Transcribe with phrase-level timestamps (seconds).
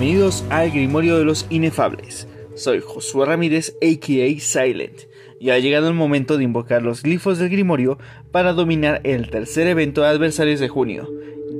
[0.00, 2.26] Bienvenidos al Grimorio de los Inefables.
[2.54, 4.98] Soy Josué Ramírez, aka Silent,
[5.38, 7.98] y ha llegado el momento de invocar los glifos del Grimorio
[8.32, 11.06] para dominar el tercer evento de adversarios de junio,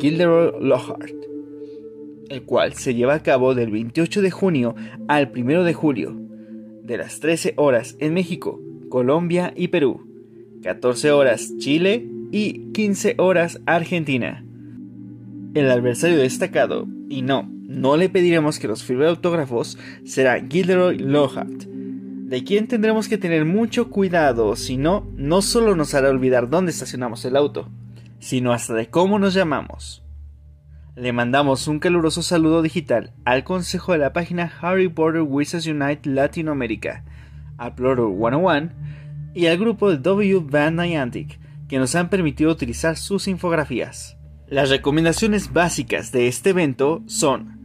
[0.00, 1.12] Gilderoy Lockhart,
[2.30, 4.74] el cual se lleva a cabo del 28 de junio
[5.06, 6.16] al 1 de julio,
[6.82, 10.08] de las 13 horas en México, Colombia y Perú,
[10.62, 14.42] 14 horas Chile y 15 horas Argentina.
[15.52, 21.66] El adversario destacado, y no, no le pediremos que nos firme autógrafos, será Gilderoy Lockhart,
[21.66, 26.72] de quien tendremos que tener mucho cuidado, si no, no solo nos hará olvidar dónde
[26.72, 27.68] estacionamos el auto,
[28.18, 30.02] sino hasta de cómo nos llamamos.
[30.96, 36.10] Le mandamos un caluroso saludo digital al consejo de la página Harry Potter Wizards Unite
[36.10, 37.04] Latinoamérica,
[37.56, 38.72] a Plotter 101
[39.32, 44.16] y al grupo de W Band Niantic, que nos han permitido utilizar sus infografías.
[44.48, 47.59] Las recomendaciones básicas de este evento son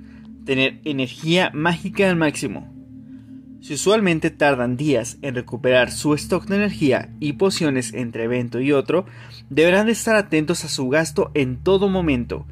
[0.46, 2.72] tener energía mágica al máximo.
[3.62, 8.72] Si usualmente tardan días en recuperar su stock de energía y pociones entre evento y
[8.72, 9.08] otro,
[9.50, 12.46] deberán de estar atentos a su gasto en todo momento,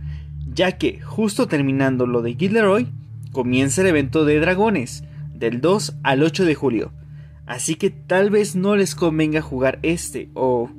[0.51, 2.87] ya que justo terminando lo de Gilderoy,
[3.31, 5.03] comienza el evento de dragones,
[5.35, 6.91] del 2 al 8 de julio.
[7.45, 10.69] Así que tal vez no les convenga jugar este o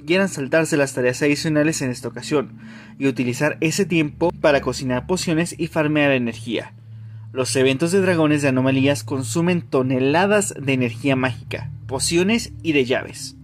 [0.00, 2.58] quieran saltarse las tareas adicionales en esta ocasión
[2.98, 6.74] y utilizar ese tiempo para cocinar pociones y farmear energía.
[7.32, 13.36] Los eventos de dragones de anomalías consumen toneladas de energía mágica, pociones y de llaves.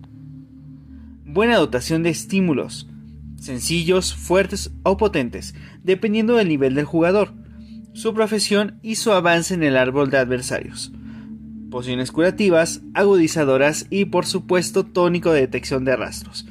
[1.25, 2.89] Buena dotación de estímulos,
[3.41, 5.55] sencillos, fuertes o potentes,
[5.85, 7.33] dependiendo del nivel del jugador,
[7.93, 10.93] su profesión y su avance en el árbol de adversarios.
[11.71, 16.47] Pociones curativas, agudizadoras y por supuesto tónico de detección de rastros,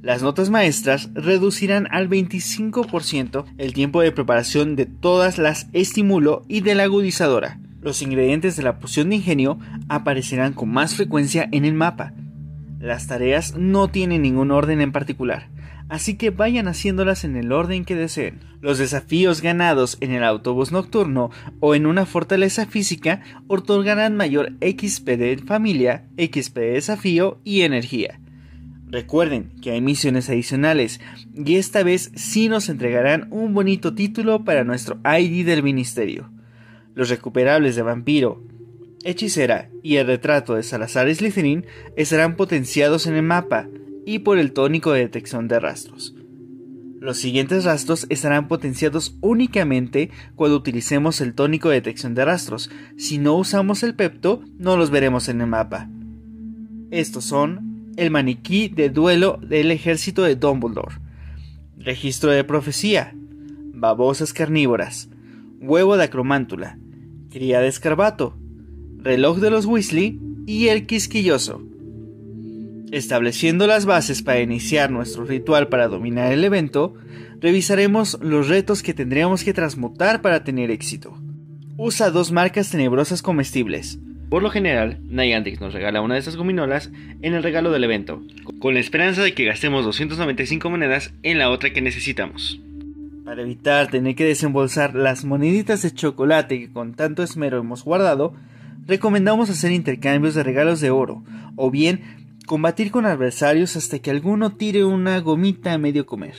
[0.00, 6.60] las notas maestras reducirán al 25% el tiempo de preparación de todas las estimulo y
[6.60, 7.58] de la agudizadora.
[7.82, 9.58] Los ingredientes de la poción de ingenio
[9.88, 12.12] aparecerán con más frecuencia en el mapa.
[12.78, 15.48] Las tareas no tienen ningún orden en particular,
[15.88, 18.38] así que vayan haciéndolas en el orden que deseen.
[18.60, 21.30] Los desafíos ganados en el autobús nocturno
[21.60, 28.20] o en una fortaleza física otorgarán mayor XP de familia, XP de desafío y energía.
[28.90, 31.00] Recuerden que hay misiones adicionales
[31.34, 36.30] y esta vez sí nos entregarán un bonito título para nuestro ID del ministerio.
[36.94, 38.42] Los recuperables de vampiro,
[39.04, 41.64] hechicera y el retrato de Salazar Slytherin
[41.96, 43.68] estarán potenciados en el mapa
[44.04, 46.17] y por el tónico de detección de rastros.
[47.00, 52.70] Los siguientes rastros estarán potenciados únicamente cuando utilicemos el tónico de detección de rastros.
[52.96, 55.88] Si no usamos el pepto, no los veremos en el mapa.
[56.90, 60.96] Estos son el maniquí de duelo del ejército de Dumbledore,
[61.76, 63.14] registro de profecía,
[63.74, 65.08] babosas carnívoras,
[65.60, 66.78] huevo de acromántula,
[67.30, 68.36] cría de escarbato,
[68.96, 71.62] reloj de los Weasley y el quisquilloso.
[72.90, 76.94] Estableciendo las bases para iniciar nuestro ritual para dominar el evento,
[77.40, 81.16] revisaremos los retos que tendríamos que transmutar para tener éxito.
[81.76, 86.90] Usa dos marcas tenebrosas comestibles, por lo general, Niantic nos regala una de esas gominolas
[87.22, 88.20] en el regalo del evento,
[88.58, 92.60] con la esperanza de que gastemos 295 monedas en la otra que necesitamos.
[93.24, 98.34] Para evitar tener que desembolsar las moneditas de chocolate que con tanto esmero hemos guardado,
[98.86, 101.24] recomendamos hacer intercambios de regalos de oro,
[101.56, 106.34] o bien combatir con adversarios hasta que alguno tire una gomita a medio comer.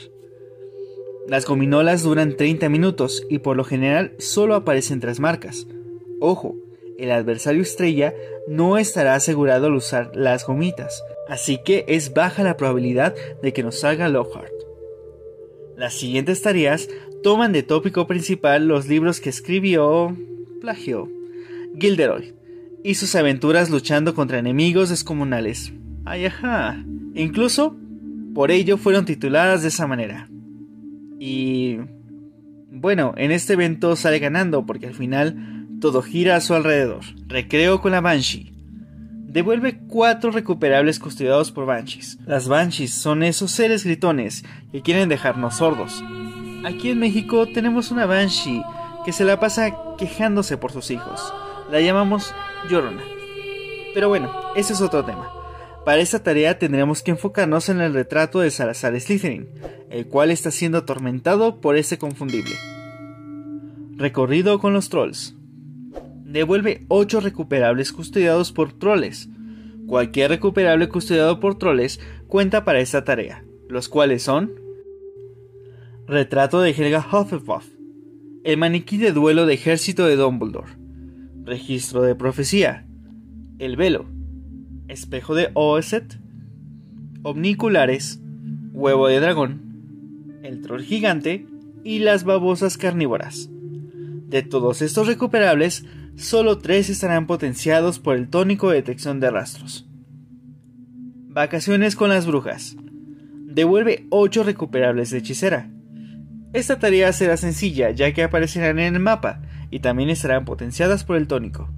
[1.26, 5.66] Las gominolas duran 30 minutos y por lo general solo aparecen tres marcas.
[6.20, 6.56] Ojo,
[6.98, 8.12] el adversario estrella
[8.48, 13.62] no estará asegurado al usar las gomitas, así que es baja la probabilidad de que
[13.62, 14.52] nos salga Lockhart.
[15.76, 16.88] Las siguientes tareas
[17.22, 20.14] toman de tópico principal los libros que escribió,
[20.60, 21.08] plagio,
[21.78, 22.34] Gilderoy,
[22.82, 25.72] y sus aventuras luchando contra enemigos descomunales.
[26.10, 26.76] Ay, ajá.
[27.14, 27.76] Incluso,
[28.34, 30.28] por ello fueron tituladas de esa manera.
[31.20, 31.78] Y...
[32.72, 37.04] Bueno, en este evento sale ganando porque al final todo gira a su alrededor.
[37.28, 38.52] Recreo con la Banshee.
[39.28, 42.18] Devuelve cuatro recuperables custodiados por Banshees.
[42.26, 46.02] Las Banshees son esos seres gritones que quieren dejarnos sordos.
[46.64, 48.64] Aquí en México tenemos una Banshee
[49.04, 51.32] que se la pasa quejándose por sus hijos.
[51.70, 52.34] La llamamos
[52.68, 53.02] Llorona.
[53.94, 55.39] Pero bueno, ese es otro tema.
[55.90, 59.48] Para esta tarea tendremos que enfocarnos en el retrato de Salazar Slytherin,
[59.90, 62.54] el cual está siendo atormentado por ese confundible.
[63.96, 65.34] Recorrido con los trolls
[66.24, 69.30] devuelve 8 recuperables custodiados por troles.
[69.88, 71.98] Cualquier recuperable custodiado por troles
[72.28, 74.52] cuenta para esta tarea, los cuales son
[76.06, 77.66] Retrato de Helga Hufflepuff,
[78.44, 80.70] el maniquí de duelo de ejército de Dumbledore,
[81.42, 82.86] registro de profecía,
[83.58, 84.06] el velo,
[84.90, 86.18] espejo de Oeset,
[87.22, 88.20] omniculares,
[88.72, 91.46] huevo de dragón, el troll gigante
[91.84, 93.48] y las babosas carnívoras.
[93.50, 95.84] De todos estos recuperables,
[96.16, 99.86] solo tres estarán potenciados por el tónico de detección de rastros.
[101.28, 102.76] Vacaciones con las brujas.
[103.46, 105.70] Devuelve 8 recuperables de hechicera.
[106.52, 111.16] Esta tarea será sencilla ya que aparecerán en el mapa y también estarán potenciadas por
[111.16, 111.68] el tónico.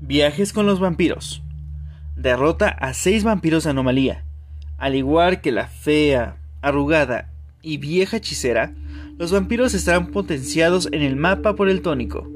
[0.00, 1.44] Viajes con los vampiros.
[2.16, 4.24] Derrota a 6 vampiros de anomalía.
[4.78, 7.30] Al igual que la fea, arrugada
[7.60, 8.72] y vieja hechicera,
[9.18, 12.28] los vampiros estarán potenciados en el mapa por el tónico.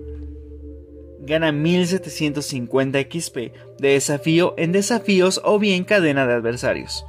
[1.21, 3.37] Gana 1750 XP
[3.79, 7.05] de desafío en desafíos o bien cadena de adversarios.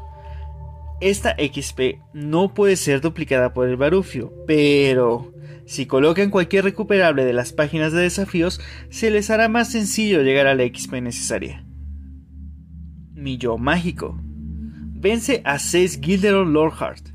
[1.01, 5.33] Esta XP no puede ser duplicada por el Barufio, pero
[5.65, 10.47] si colocan cualquier recuperable de las páginas de desafíos, se les hará más sencillo llegar
[10.47, 11.63] a la XP necesaria.
[13.19, 14.17] Mi mágico.
[14.21, 17.09] Vence a 6 Gilderoy Lordheart.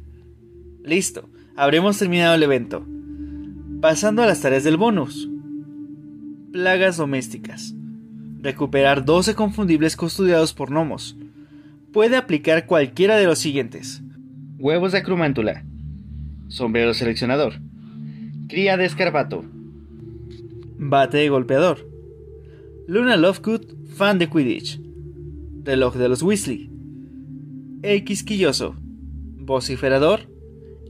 [0.82, 2.86] Listo, habremos terminado el evento.
[3.80, 5.30] Pasando a las tareas del bonus.
[6.52, 7.74] Plagas domésticas.
[8.42, 11.16] Recuperar 12 confundibles custodiados por gnomos.
[11.90, 14.02] Puede aplicar cualquiera de los siguientes.
[14.58, 15.64] Huevos de acromántula.
[16.48, 17.54] Sombrero seleccionador.
[18.48, 19.42] Cría de escarbato.
[20.76, 21.88] Bate de golpeador.
[22.88, 23.62] Luna Lovegood,
[23.96, 24.84] fan de Quidditch.
[25.64, 26.70] Reloj de los Weasley.
[27.82, 28.74] El quisquilloso.
[28.78, 30.28] Vociferador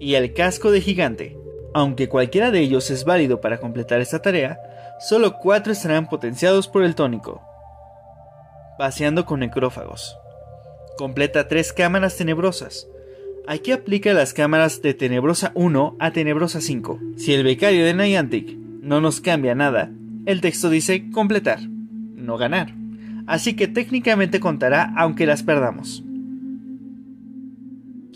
[0.00, 1.38] y el casco de gigante.
[1.74, 4.58] Aunque cualquiera de ellos es válido para completar esta tarea,
[4.98, 7.40] solo cuatro estarán potenciados por el tónico.
[8.76, 10.18] Paseando con necrófagos.
[10.98, 12.88] Completa tres cámaras tenebrosas.
[13.46, 16.98] Aquí aplica las cámaras de Tenebrosa 1 a Tenebrosa 5.
[17.16, 19.92] Si el becario de Niantic no nos cambia nada,
[20.26, 22.83] el texto dice completar, no ganar.
[23.26, 26.04] Así que técnicamente contará aunque las perdamos.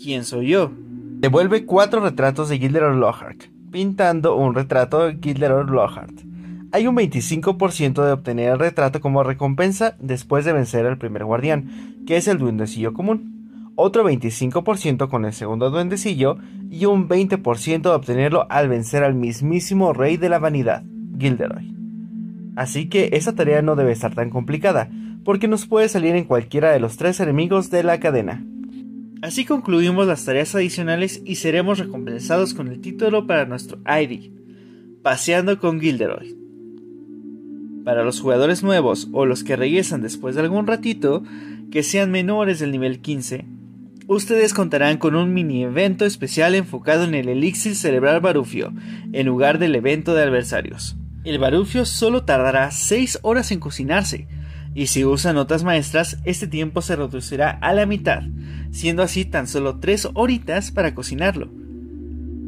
[0.01, 0.71] ¿Quién soy yo?
[1.19, 6.21] Devuelve cuatro retratos de Gilderoy Lockhart, pintando un retrato de Gilderoy Lockhart.
[6.71, 12.03] Hay un 25% de obtener el retrato como recompensa después de vencer al primer guardián,
[12.05, 13.73] que es el duendecillo común.
[13.75, 16.37] Otro 25% con el segundo duendecillo
[16.69, 20.83] y un 20% de obtenerlo al vencer al mismísimo rey de la vanidad,
[21.17, 21.78] Gilderoy.
[22.59, 24.91] Así que esa tarea no debe estar tan complicada,
[25.23, 28.43] porque nos puede salir en cualquiera de los tres enemigos de la cadena.
[29.21, 34.33] Así concluimos las tareas adicionales y seremos recompensados con el título para nuestro ID,
[35.01, 36.35] Paseando con Gilderoy.
[37.85, 41.23] Para los jugadores nuevos o los que regresan después de algún ratito,
[41.71, 43.45] que sean menores del nivel 15,
[44.07, 48.73] ustedes contarán con un mini evento especial enfocado en el elixir cerebral Barufio,
[49.13, 50.98] en lugar del evento de adversarios.
[51.23, 54.27] El Barufio solo tardará 6 horas en cocinarse,
[54.73, 58.23] y si usan notas maestras, este tiempo se reducirá a la mitad,
[58.71, 61.49] siendo así tan solo 3 horitas para cocinarlo.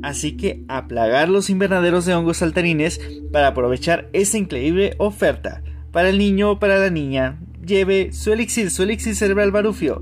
[0.04, 3.00] Así que a plagar los invernaderos de hongos saltarines
[3.32, 5.62] para aprovechar esta increíble oferta.
[5.92, 10.01] Para el niño o para la niña, lleve su elixir, su elixir cerebral barufio.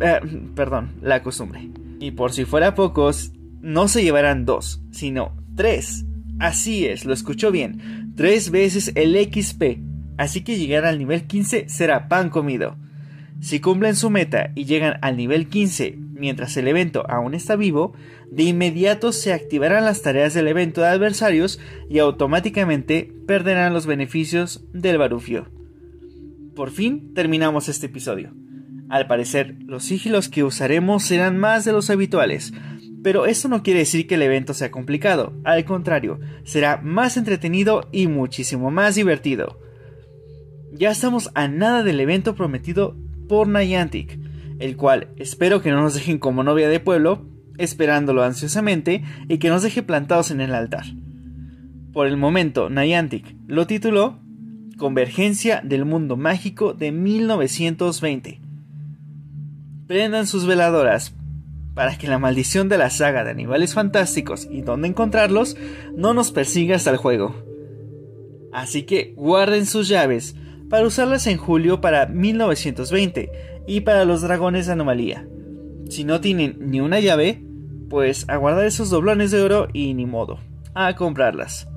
[0.00, 0.20] Eh,
[0.54, 1.70] perdón, la costumbre.
[2.00, 6.04] Y por si fuera pocos, no se llevarán dos, sino tres.
[6.38, 8.12] Así es, lo escuchó bien.
[8.16, 9.80] Tres veces el XP.
[10.18, 12.76] Así que llegar al nivel 15 será pan comido.
[13.40, 17.94] Si cumplen su meta y llegan al nivel 15 mientras el evento aún está vivo,
[18.30, 21.58] de inmediato se activarán las tareas del evento de adversarios
[21.90, 25.48] y automáticamente perderán los beneficios del barufio.
[26.54, 28.32] Por fin terminamos este episodio.
[28.88, 32.52] Al parecer, los sigilos que usaremos serán más de los habituales,
[33.02, 37.88] pero esto no quiere decir que el evento sea complicado, al contrario, será más entretenido
[37.90, 39.58] y muchísimo más divertido.
[40.72, 42.96] Ya estamos a nada del evento prometido
[43.28, 44.18] por Niantic,
[44.58, 47.26] el cual espero que no nos dejen como novia de pueblo,
[47.58, 50.84] esperándolo ansiosamente y que nos deje plantados en el altar.
[51.92, 54.20] Por el momento, Niantic lo tituló
[54.78, 58.40] Convergencia del Mundo Mágico de 1920.
[59.86, 61.14] Prendan sus veladoras
[61.74, 65.56] para que la maldición de la saga de animales fantásticos y dónde encontrarlos
[65.96, 67.34] no nos persiga hasta el juego.
[68.52, 70.36] Así que guarden sus llaves
[70.68, 73.32] para usarlas en julio para 1920
[73.66, 75.26] y para los dragones de anomalía.
[75.88, 77.44] Si no tienen ni una llave,
[77.88, 80.38] pues a esos doblones de oro y ni modo,
[80.74, 81.68] a comprarlas.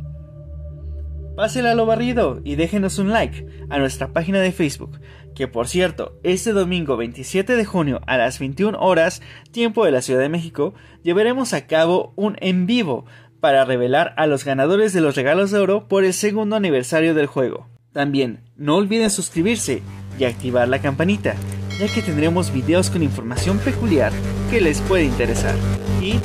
[1.36, 5.02] Pásenla a lo barrido y déjenos un like a nuestra página de Facebook,
[5.36, 10.02] que por cierto, este domingo 27 de junio a las 21 horas, tiempo de la
[10.02, 10.74] Ciudad de México,
[11.04, 13.06] llevaremos a cabo un en vivo
[13.42, 17.28] para revelar a los ganadores de los regalos de oro por el segundo aniversario del
[17.28, 17.68] juego.
[17.92, 19.82] También no olviden suscribirse
[20.18, 21.36] y activar la campanita,
[21.78, 24.14] ya que tendremos videos con información peculiar
[24.50, 25.56] que les puede interesar.
[26.02, 26.16] Y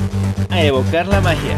[0.50, 1.56] a evocar la magia.